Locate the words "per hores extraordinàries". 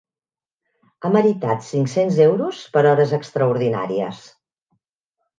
2.77-4.23